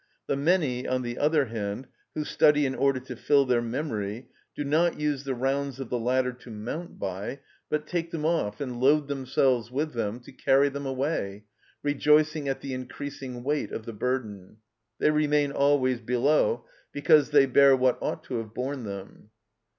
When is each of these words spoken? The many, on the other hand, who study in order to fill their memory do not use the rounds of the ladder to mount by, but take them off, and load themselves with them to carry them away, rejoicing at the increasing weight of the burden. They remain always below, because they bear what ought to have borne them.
The 0.25 0.35
many, 0.35 0.87
on 0.87 1.03
the 1.03 1.19
other 1.19 1.45
hand, 1.45 1.85
who 2.15 2.23
study 2.23 2.65
in 2.65 2.73
order 2.73 2.99
to 3.01 3.15
fill 3.15 3.45
their 3.45 3.61
memory 3.61 4.29
do 4.55 4.63
not 4.63 4.99
use 4.99 5.25
the 5.25 5.35
rounds 5.35 5.79
of 5.79 5.91
the 5.91 5.99
ladder 5.99 6.33
to 6.33 6.49
mount 6.49 6.97
by, 6.97 7.41
but 7.69 7.85
take 7.85 8.09
them 8.09 8.25
off, 8.25 8.59
and 8.59 8.79
load 8.79 9.07
themselves 9.07 9.69
with 9.69 9.93
them 9.93 10.19
to 10.21 10.31
carry 10.31 10.69
them 10.69 10.87
away, 10.87 11.43
rejoicing 11.83 12.47
at 12.49 12.61
the 12.61 12.73
increasing 12.73 13.43
weight 13.43 13.71
of 13.71 13.85
the 13.85 13.93
burden. 13.93 14.57
They 14.97 15.11
remain 15.11 15.51
always 15.51 15.99
below, 16.01 16.65
because 16.91 17.29
they 17.29 17.45
bear 17.45 17.75
what 17.75 17.99
ought 18.01 18.23
to 18.23 18.39
have 18.39 18.55
borne 18.55 18.85
them. 18.85 19.29